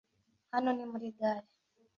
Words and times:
hano 0.53 0.69
ni 0.73 0.85
muri 0.91 1.07
gare, 1.17 1.47